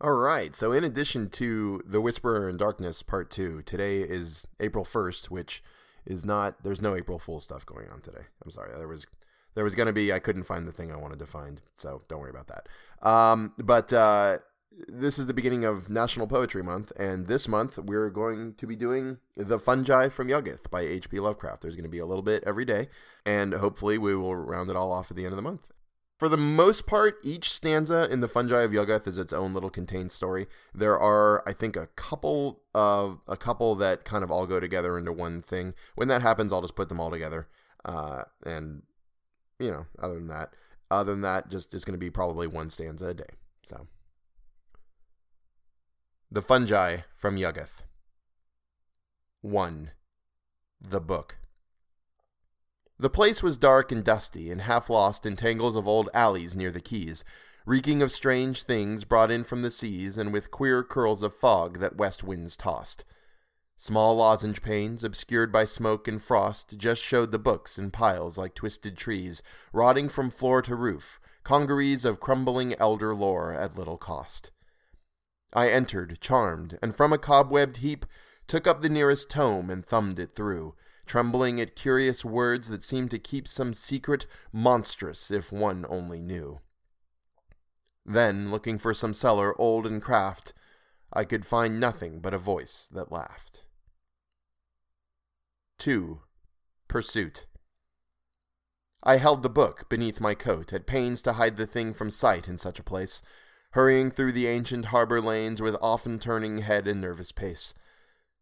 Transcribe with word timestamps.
All 0.00 0.12
right. 0.12 0.54
So, 0.54 0.70
in 0.70 0.84
addition 0.84 1.28
to 1.30 1.82
The 1.84 2.00
Whisperer 2.00 2.48
in 2.48 2.56
Darkness 2.56 3.02
Part 3.02 3.30
2, 3.30 3.62
today 3.62 4.02
is 4.02 4.46
April 4.60 4.84
1st, 4.84 5.26
which 5.26 5.60
is 6.06 6.24
not, 6.24 6.62
there's 6.62 6.80
no 6.80 6.94
April 6.94 7.18
Fool 7.18 7.40
stuff 7.40 7.66
going 7.66 7.88
on 7.88 8.00
today. 8.00 8.26
I'm 8.44 8.52
sorry. 8.52 8.70
There 8.76 8.86
was, 8.86 9.08
there 9.56 9.64
was 9.64 9.74
going 9.74 9.88
to 9.88 9.92
be, 9.92 10.12
I 10.12 10.20
couldn't 10.20 10.44
find 10.44 10.68
the 10.68 10.72
thing 10.72 10.92
I 10.92 10.96
wanted 10.96 11.18
to 11.18 11.26
find. 11.26 11.60
So, 11.74 12.02
don't 12.06 12.20
worry 12.20 12.30
about 12.30 12.46
that. 12.46 12.68
Um, 13.06 13.54
but, 13.58 13.92
uh, 13.92 14.38
this 14.86 15.18
is 15.18 15.26
the 15.26 15.34
beginning 15.34 15.64
of 15.64 15.90
National 15.90 16.28
Poetry 16.28 16.62
Month, 16.62 16.92
and 16.96 17.26
this 17.26 17.48
month 17.48 17.76
we're 17.78 18.10
going 18.10 18.54
to 18.54 18.66
be 18.68 18.76
doing 18.76 19.18
The 19.36 19.58
Fungi 19.58 20.08
from 20.10 20.28
Yuggoth 20.28 20.70
by 20.70 20.82
H.P. 20.82 21.18
Lovecraft. 21.18 21.62
There's 21.62 21.74
going 21.74 21.82
to 21.82 21.88
be 21.88 21.98
a 21.98 22.06
little 22.06 22.22
bit 22.22 22.44
every 22.46 22.64
day, 22.64 22.88
and 23.26 23.54
hopefully 23.54 23.98
we 23.98 24.14
will 24.14 24.36
round 24.36 24.70
it 24.70 24.76
all 24.76 24.92
off 24.92 25.10
at 25.10 25.16
the 25.16 25.24
end 25.24 25.32
of 25.32 25.36
the 25.36 25.42
month. 25.42 25.66
For 26.18 26.28
the 26.28 26.36
most 26.36 26.84
part, 26.84 27.18
each 27.22 27.52
stanza 27.52 28.08
in 28.10 28.18
the 28.20 28.26
Fungi 28.26 28.62
of 28.62 28.72
Yuggoth 28.72 29.06
is 29.06 29.18
its 29.18 29.32
own 29.32 29.54
little 29.54 29.70
contained 29.70 30.10
story. 30.10 30.48
There 30.74 30.98
are, 30.98 31.48
I 31.48 31.52
think, 31.52 31.76
a 31.76 31.86
couple 31.94 32.62
of 32.74 33.20
a 33.28 33.36
couple 33.36 33.76
that 33.76 34.04
kind 34.04 34.24
of 34.24 34.30
all 34.30 34.44
go 34.44 34.58
together 34.58 34.98
into 34.98 35.12
one 35.12 35.40
thing. 35.40 35.74
When 35.94 36.08
that 36.08 36.22
happens, 36.22 36.52
I'll 36.52 36.60
just 36.60 36.74
put 36.74 36.88
them 36.88 36.98
all 36.98 37.10
together. 37.10 37.46
Uh, 37.84 38.24
and 38.44 38.82
you 39.60 39.70
know, 39.70 39.86
other 40.00 40.14
than 40.14 40.26
that, 40.26 40.54
other 40.90 41.12
than 41.12 41.20
that, 41.20 41.50
just 41.50 41.72
it's 41.72 41.84
going 41.84 41.94
to 41.94 41.98
be 41.98 42.10
probably 42.10 42.48
one 42.48 42.68
stanza 42.68 43.10
a 43.10 43.14
day. 43.14 43.30
So, 43.62 43.86
the 46.32 46.42
Fungi 46.42 46.98
from 47.14 47.36
Yuggoth. 47.36 47.82
One, 49.40 49.92
the 50.80 51.00
book. 51.00 51.36
The 53.00 53.10
place 53.10 53.44
was 53.44 53.56
dark 53.56 53.92
and 53.92 54.02
dusty, 54.02 54.50
and 54.50 54.62
half 54.62 54.90
lost 54.90 55.24
in 55.24 55.36
tangles 55.36 55.76
of 55.76 55.86
old 55.86 56.08
alleys 56.12 56.56
near 56.56 56.72
the 56.72 56.80
quays, 56.80 57.22
reeking 57.64 58.02
of 58.02 58.10
strange 58.10 58.64
things 58.64 59.04
brought 59.04 59.30
in 59.30 59.44
from 59.44 59.62
the 59.62 59.70
seas, 59.70 60.18
and 60.18 60.32
with 60.32 60.50
queer 60.50 60.82
curls 60.82 61.22
of 61.22 61.32
fog 61.32 61.78
that 61.78 61.96
west 61.96 62.24
winds 62.24 62.56
tossed. 62.56 63.04
Small 63.76 64.16
lozenge 64.16 64.62
panes, 64.62 65.04
obscured 65.04 65.52
by 65.52 65.64
smoke 65.64 66.08
and 66.08 66.20
frost, 66.20 66.76
just 66.76 67.00
showed 67.00 67.30
the 67.30 67.38
books 67.38 67.78
in 67.78 67.92
piles 67.92 68.36
like 68.36 68.56
twisted 68.56 68.96
trees, 68.96 69.44
rotting 69.72 70.08
from 70.08 70.28
floor 70.28 70.60
to 70.62 70.74
roof, 70.74 71.20
congeries 71.44 72.04
of 72.04 72.18
crumbling 72.18 72.74
elder 72.80 73.14
lore 73.14 73.52
at 73.52 73.78
little 73.78 73.96
cost. 73.96 74.50
I 75.52 75.68
entered, 75.68 76.18
charmed, 76.20 76.76
and 76.82 76.96
from 76.96 77.12
a 77.12 77.18
cobwebbed 77.18 77.76
heap 77.76 78.04
took 78.48 78.66
up 78.66 78.80
the 78.80 78.88
nearest 78.88 79.30
tome 79.30 79.70
and 79.70 79.86
thumbed 79.86 80.18
it 80.18 80.34
through 80.34 80.74
trembling 81.08 81.60
at 81.60 81.74
curious 81.74 82.24
words 82.24 82.68
that 82.68 82.82
seemed 82.82 83.10
to 83.10 83.18
keep 83.18 83.48
some 83.48 83.74
secret 83.74 84.26
monstrous 84.52 85.30
if 85.30 85.50
one 85.50 85.84
only 85.88 86.20
knew. 86.20 86.60
Then, 88.06 88.50
looking 88.50 88.78
for 88.78 88.94
some 88.94 89.12
seller 89.12 89.58
old 89.60 89.86
and 89.86 90.00
craft, 90.00 90.52
I 91.12 91.24
could 91.24 91.44
find 91.44 91.80
nothing 91.80 92.20
but 92.20 92.34
a 92.34 92.38
voice 92.38 92.88
that 92.92 93.10
laughed. 93.10 93.64
2. 95.78 96.20
Pursuit. 96.86 97.46
I 99.02 99.16
held 99.16 99.42
the 99.42 99.48
book 99.48 99.88
beneath 99.88 100.20
my 100.20 100.34
coat, 100.34 100.72
at 100.72 100.86
pains 100.86 101.22
to 101.22 101.34
hide 101.34 101.56
the 101.56 101.66
thing 101.66 101.94
from 101.94 102.10
sight 102.10 102.48
in 102.48 102.58
such 102.58 102.78
a 102.78 102.84
place, 102.84 103.22
hurrying 103.72 104.10
through 104.10 104.32
the 104.32 104.46
ancient 104.46 104.86
harbor 104.86 105.20
lanes 105.20 105.62
with 105.62 105.76
often 105.80 106.18
turning 106.18 106.58
head 106.58 106.88
and 106.88 107.00
nervous 107.00 107.32
pace. 107.32 107.74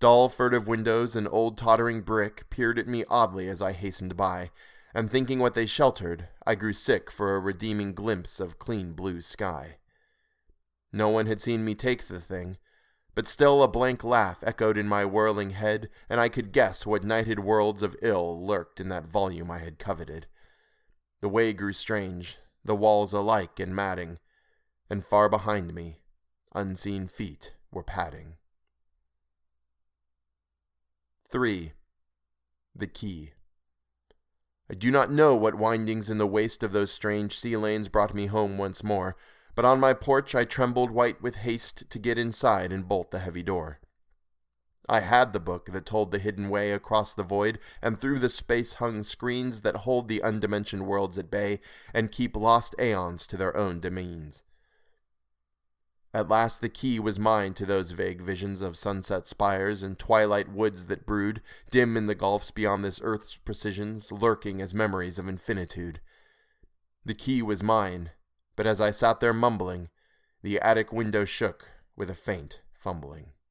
Dull, 0.00 0.28
furtive 0.28 0.68
windows 0.68 1.16
and 1.16 1.26
old 1.28 1.58
tottering 1.58 2.02
brick 2.02 2.48
peered 2.50 2.78
at 2.78 2.86
me 2.86 3.04
oddly 3.08 3.48
as 3.48 3.60
I 3.60 3.72
hastened 3.72 4.16
by, 4.16 4.50
and 4.94 5.10
thinking 5.10 5.40
what 5.40 5.54
they 5.54 5.66
sheltered, 5.66 6.28
I 6.46 6.54
grew 6.54 6.72
sick 6.72 7.10
for 7.10 7.34
a 7.34 7.40
redeeming 7.40 7.94
glimpse 7.94 8.38
of 8.38 8.58
clean 8.58 8.92
blue 8.92 9.20
sky. 9.20 9.78
No 10.92 11.08
one 11.08 11.26
had 11.26 11.40
seen 11.40 11.64
me 11.64 11.74
take 11.74 12.06
the 12.06 12.20
thing, 12.20 12.58
but 13.14 13.26
still 13.26 13.62
a 13.62 13.68
blank 13.68 14.04
laugh 14.04 14.38
echoed 14.44 14.78
in 14.78 14.86
my 14.86 15.04
whirling 15.04 15.50
head, 15.50 15.88
and 16.08 16.20
I 16.20 16.28
could 16.28 16.52
guess 16.52 16.86
what 16.86 17.02
nighted 17.02 17.40
worlds 17.40 17.82
of 17.82 17.96
ill 18.00 18.46
lurked 18.46 18.80
in 18.80 18.88
that 18.90 19.08
volume 19.08 19.50
I 19.50 19.58
had 19.58 19.80
coveted. 19.80 20.26
The 21.20 21.28
way 21.28 21.52
grew 21.52 21.72
strange, 21.72 22.38
the 22.64 22.76
walls 22.76 23.12
alike 23.12 23.58
and 23.58 23.74
matting, 23.74 24.18
and 24.88 25.04
far 25.04 25.28
behind 25.28 25.74
me, 25.74 26.02
unseen 26.54 27.08
feet 27.08 27.54
were 27.72 27.82
padding. 27.82 28.34
3. 31.30 31.72
The 32.74 32.86
Key. 32.86 33.32
I 34.70 34.74
do 34.74 34.90
not 34.90 35.12
know 35.12 35.36
what 35.36 35.56
windings 35.56 36.08
in 36.08 36.16
the 36.16 36.26
waste 36.26 36.62
of 36.62 36.72
those 36.72 36.90
strange 36.90 37.38
sea 37.38 37.54
lanes 37.54 37.90
brought 37.90 38.14
me 38.14 38.28
home 38.28 38.56
once 38.56 38.82
more, 38.82 39.14
but 39.54 39.66
on 39.66 39.78
my 39.78 39.92
porch 39.92 40.34
I 40.34 40.46
trembled 40.46 40.90
white 40.90 41.20
with 41.20 41.36
haste 41.36 41.90
to 41.90 41.98
get 41.98 42.16
inside 42.16 42.72
and 42.72 42.88
bolt 42.88 43.10
the 43.10 43.18
heavy 43.18 43.42
door. 43.42 43.78
I 44.88 45.00
had 45.00 45.34
the 45.34 45.38
book 45.38 45.66
that 45.72 45.84
told 45.84 46.12
the 46.12 46.18
hidden 46.18 46.48
way 46.48 46.72
across 46.72 47.12
the 47.12 47.22
void 47.22 47.58
and 47.82 48.00
through 48.00 48.20
the 48.20 48.30
space 48.30 48.74
hung 48.74 49.02
screens 49.02 49.60
that 49.60 49.84
hold 49.84 50.08
the 50.08 50.22
undimensioned 50.24 50.86
worlds 50.86 51.18
at 51.18 51.30
bay 51.30 51.60
and 51.92 52.10
keep 52.10 52.38
lost 52.38 52.74
aeons 52.78 53.26
to 53.26 53.36
their 53.36 53.54
own 53.54 53.80
domains. 53.80 54.44
At 56.14 56.28
last 56.28 56.60
the 56.60 56.70
key 56.70 56.98
was 56.98 57.18
mine 57.18 57.52
to 57.54 57.66
those 57.66 57.90
vague 57.90 58.22
visions 58.22 58.62
of 58.62 58.78
sunset 58.78 59.26
spires 59.26 59.82
and 59.82 59.98
twilight 59.98 60.50
woods 60.50 60.86
that 60.86 61.04
brood, 61.04 61.42
dim 61.70 61.96
in 61.96 62.06
the 62.06 62.14
gulfs 62.14 62.50
beyond 62.50 62.84
this 62.84 63.00
earth's 63.02 63.36
precisions, 63.36 64.10
lurking 64.10 64.62
as 64.62 64.72
memories 64.72 65.18
of 65.18 65.28
infinitude. 65.28 66.00
The 67.04 67.14
key 67.14 67.42
was 67.42 67.62
mine, 67.62 68.10
but 68.56 68.66
as 68.66 68.80
I 68.80 68.90
sat 68.90 69.20
there 69.20 69.34
mumbling, 69.34 69.90
the 70.42 70.60
attic 70.60 70.92
window 70.92 71.24
shook 71.24 71.68
with 71.94 72.08
a 72.08 72.14
faint 72.14 72.60
fumbling. 72.72 73.32